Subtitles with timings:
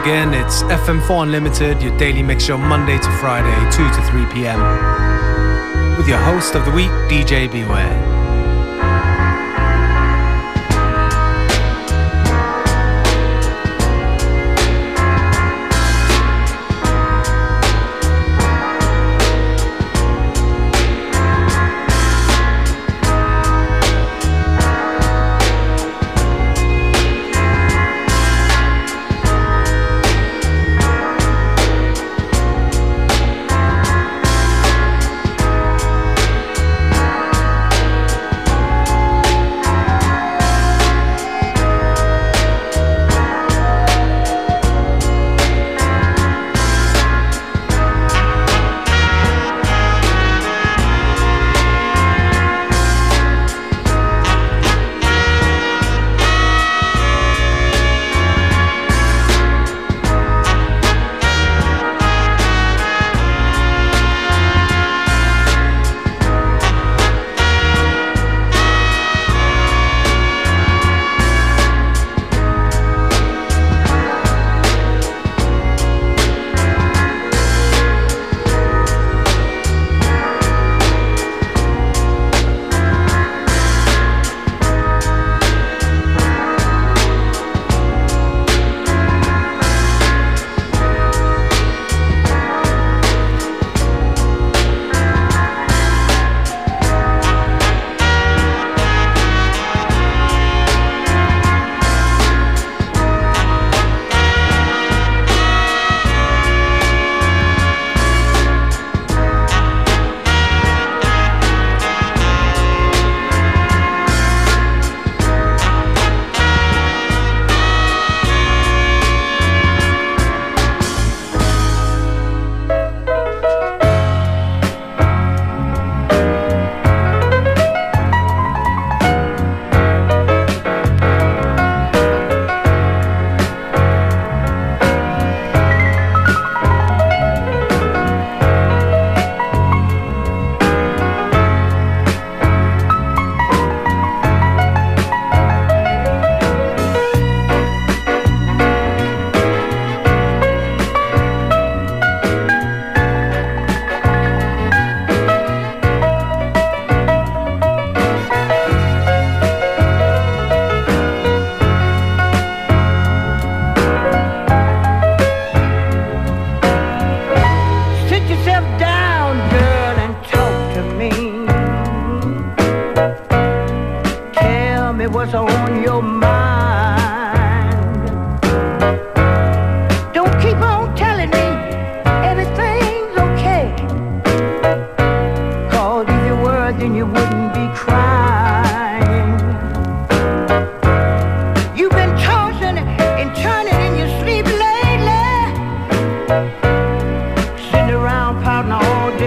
[0.00, 0.34] again.
[0.34, 5.96] It's FM4 Unlimited, your daily mix show Monday to Friday, 2 to 3 p.m.
[5.96, 8.27] With your host of the week, DJ Beware.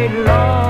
[0.08, 0.61] Honey.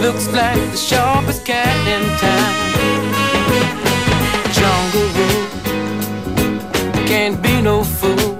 [0.00, 2.54] Looks like the sharpest cat in town.
[4.52, 5.48] Jungle rule
[7.06, 8.36] can't be no fool.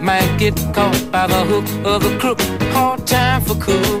[0.00, 2.40] Might get caught by the hook of a crook.
[2.72, 3.98] Hard time for cool.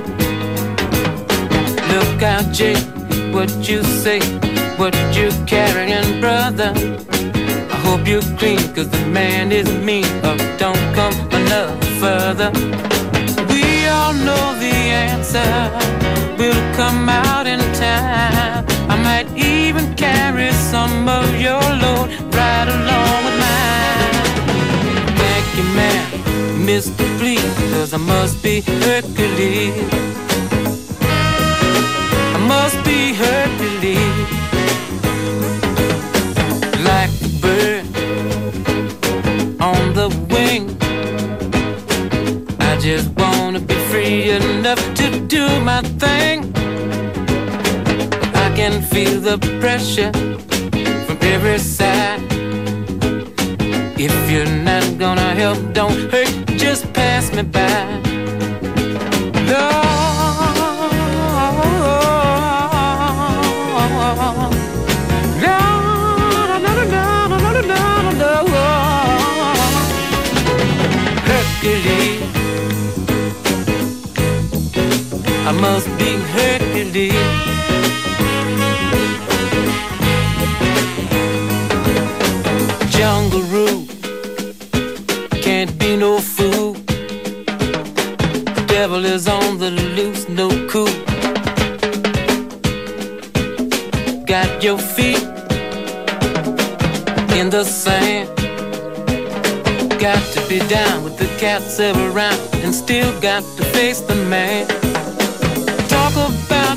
[1.92, 2.84] Look out, Jake,
[3.34, 4.20] what you say,
[4.76, 6.72] what you carrying, brother.
[7.70, 10.06] I hope you're clean, cause the man is mean.
[10.24, 12.52] Or don't come enough further.
[14.12, 14.74] All know the
[15.08, 15.40] answer
[16.36, 18.66] will come out in time.
[18.90, 25.16] I might even carry some of your load right along with mine.
[25.16, 27.18] Thank you, man, Mr.
[27.18, 30.11] Please, cause I must be Hercules.
[44.30, 46.52] Enough to do my thing.
[48.34, 50.12] I can feel the pressure
[51.06, 52.20] from every side.
[53.98, 58.01] If you're not gonna help, don't hurt, just pass me by.
[75.44, 77.12] I must be Hercules.
[82.92, 83.84] Jungle rule
[85.42, 86.74] can't be no fool.
[88.54, 90.94] The devil is on the loose, no cool.
[94.26, 95.24] Got your feet
[97.36, 98.28] in the sand.
[99.98, 104.91] Got to be down with the cats around and still got to face the man.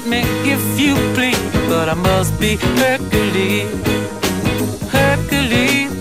[0.05, 3.65] Me if you please, but I must be Hercules.
[4.91, 5.91] Hercules.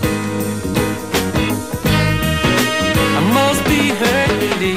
[3.16, 4.76] I must be Hercules.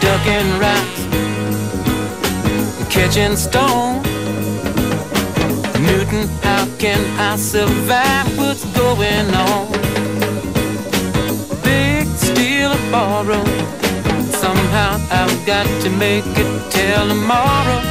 [0.00, 1.00] Ducking rocks,
[2.92, 4.02] catching stone.
[5.86, 9.85] Newton, how can I survive what's going on?
[12.96, 13.44] Borrow.
[14.42, 17.85] Somehow I've got to make it till tomorrow.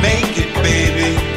[0.00, 1.33] make it, baby.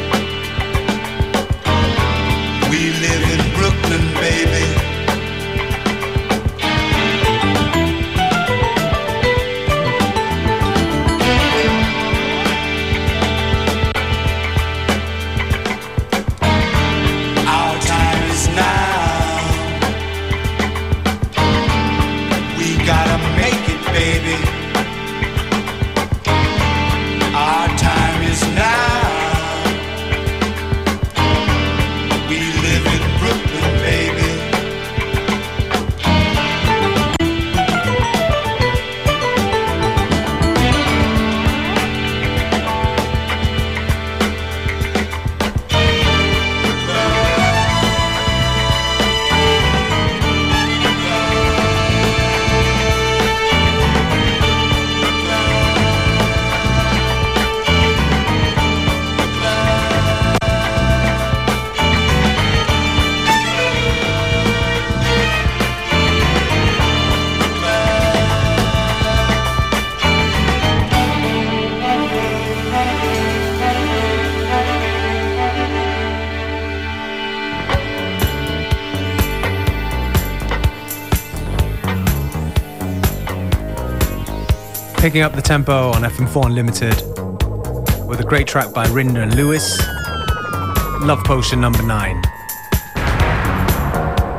[85.08, 86.94] Picking up the tempo on FM4 Unlimited
[88.06, 89.78] with a great track by Rinder and Lewis,
[91.00, 92.22] Love Potion number 9.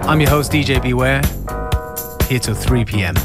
[0.05, 1.23] I'm your host DJ Beware,
[2.29, 3.15] here till 3 p.m.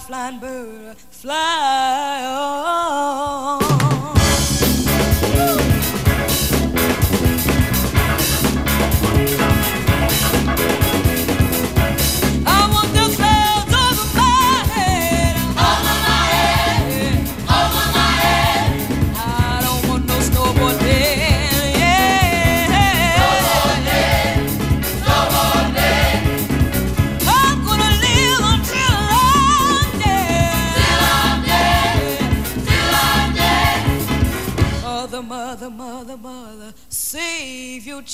[0.00, 3.75] flying bird, fly on.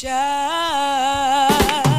[0.03, 1.92] shine.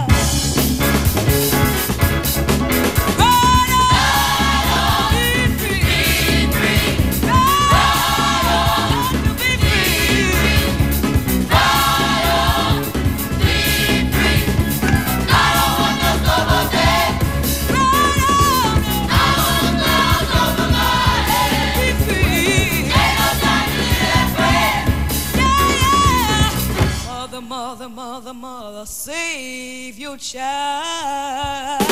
[30.23, 31.83] Tomorrow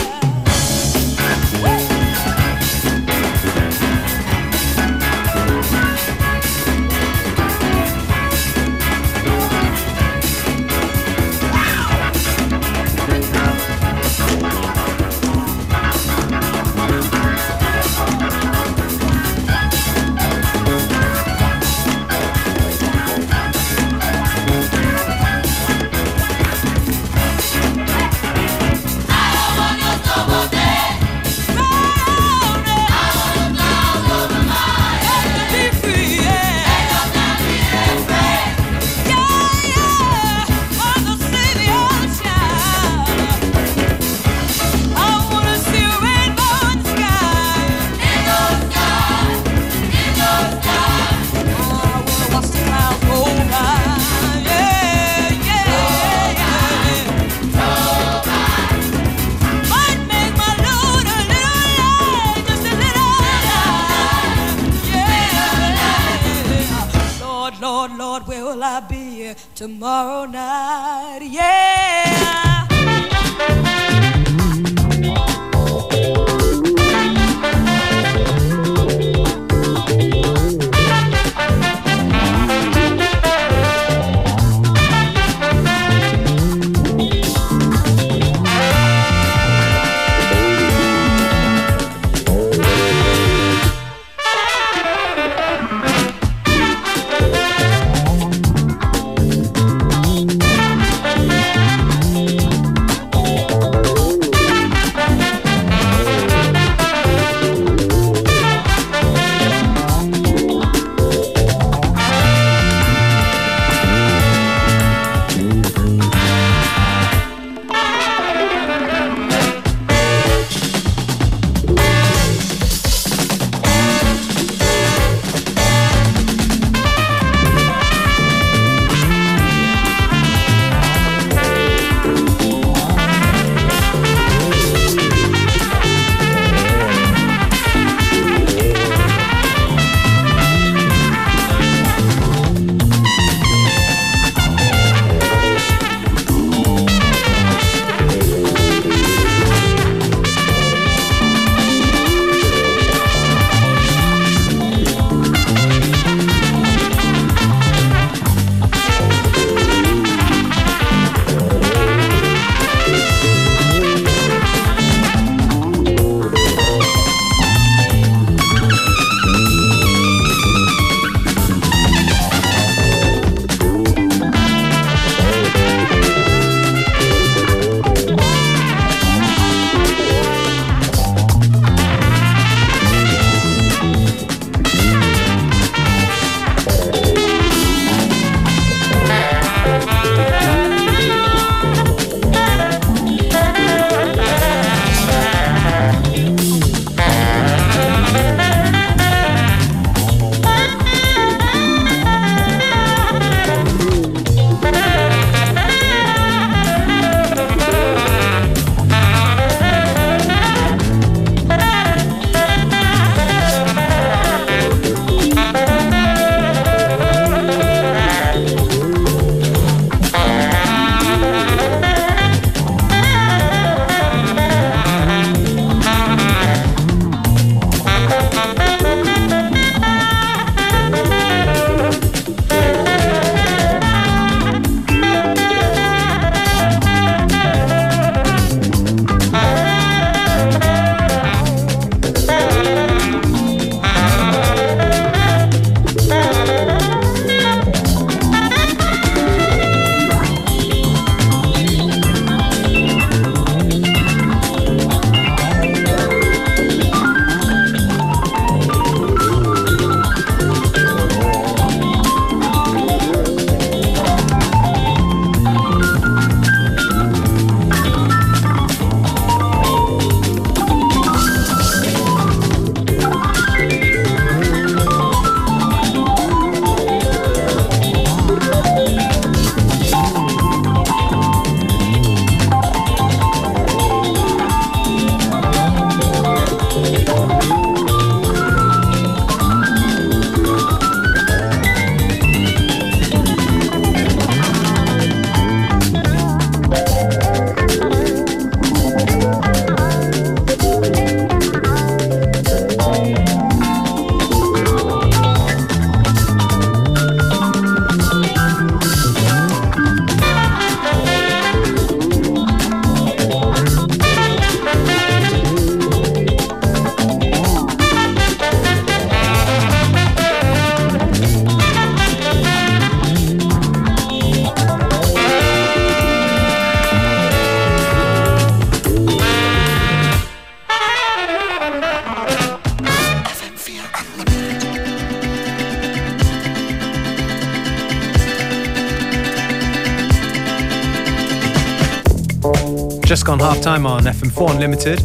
[343.12, 345.00] Just gone half time on FM4 Unlimited.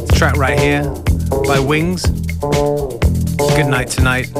[0.00, 0.82] The track right here
[1.46, 2.02] by Wings.
[3.56, 4.30] Good night tonight.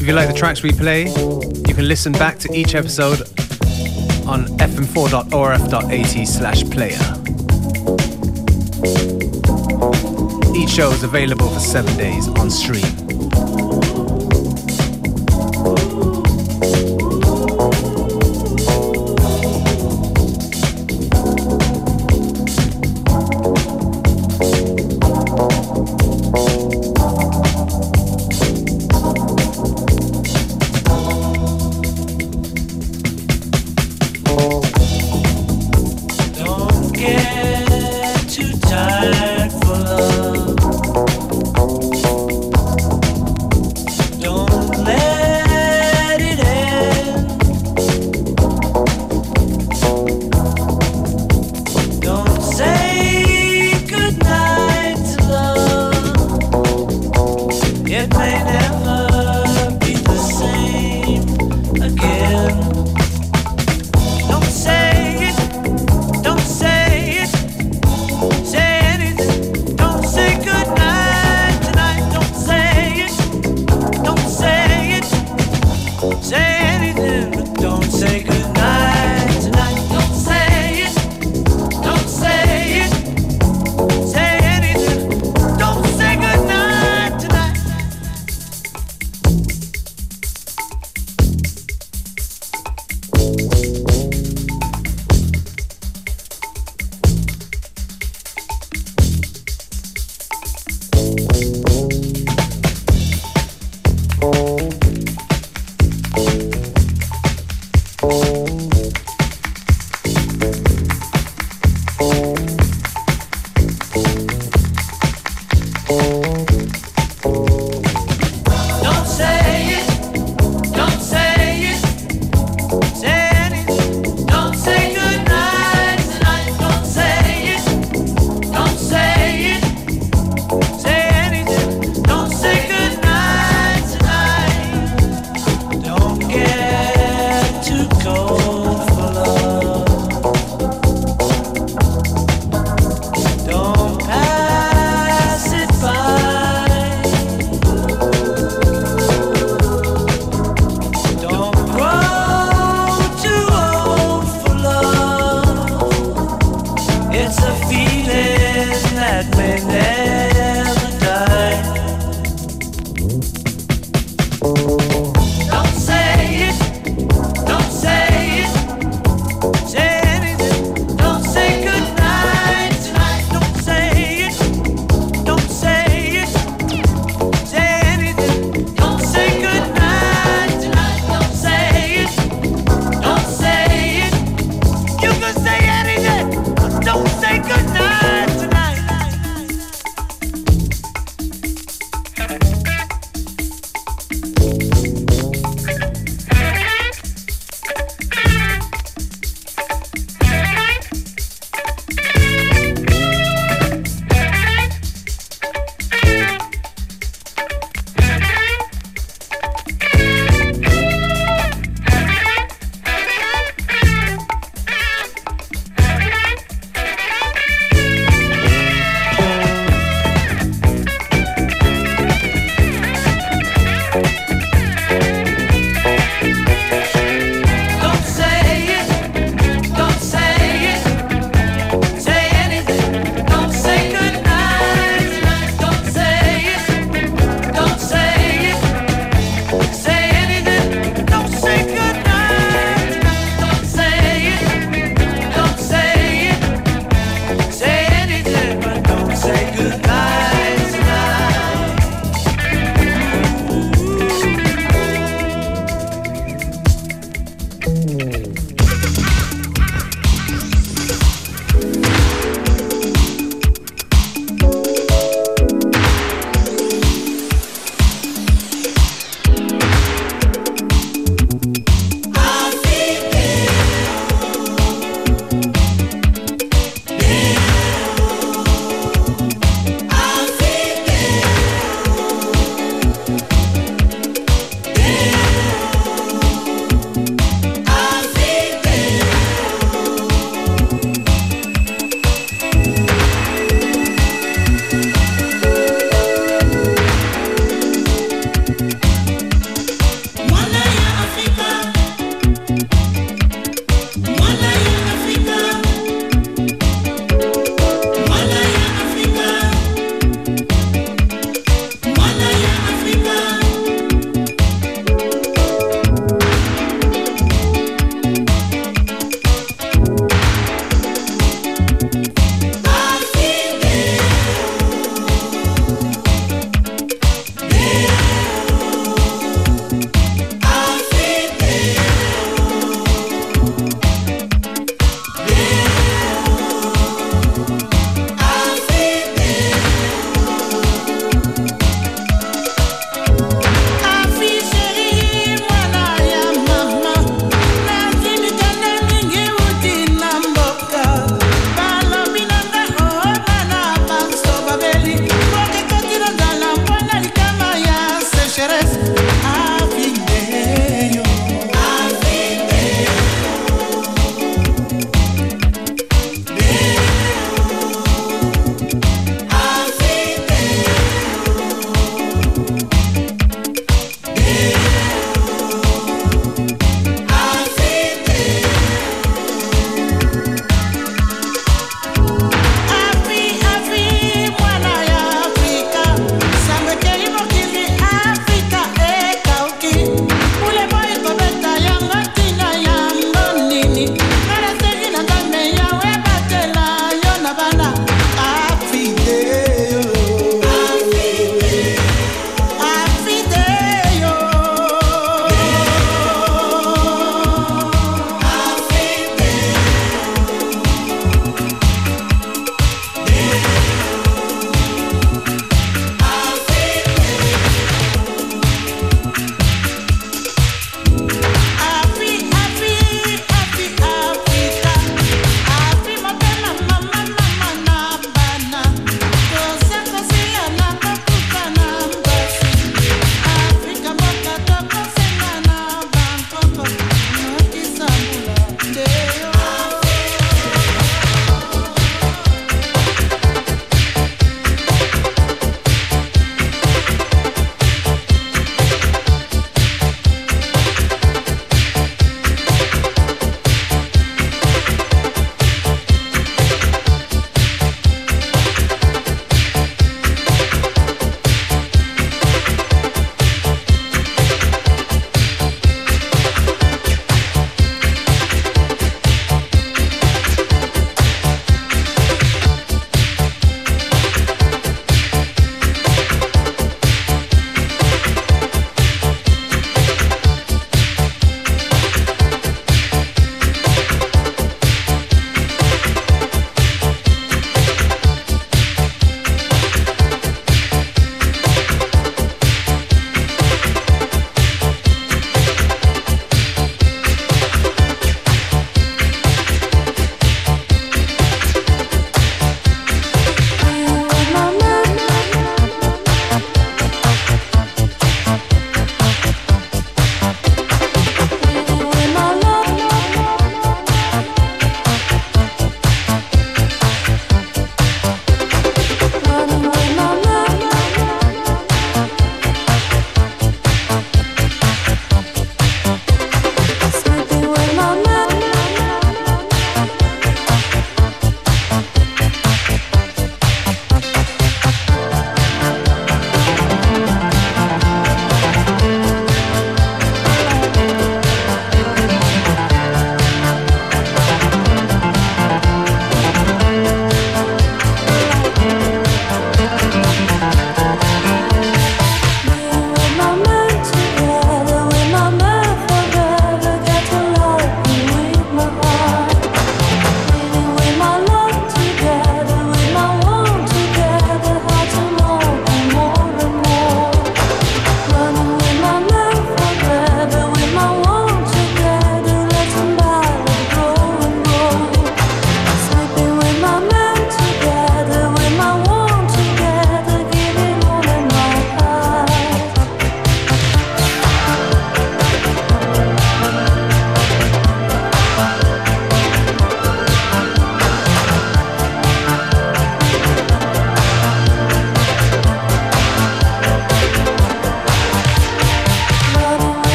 [0.00, 3.22] If you like the tracks we play, you can listen back to each episode
[4.28, 6.98] on fm4.orf.at slash player.
[10.60, 12.84] Each show is available for seven days on stream.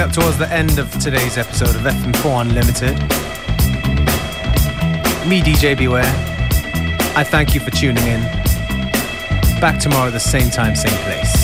[0.00, 2.94] Coming up towards the end of today's episode of FM4 Unlimited.
[5.28, 6.04] Me, DJ Beware.
[7.14, 8.20] I thank you for tuning in.
[9.60, 11.39] Back tomorrow at the same time, same place.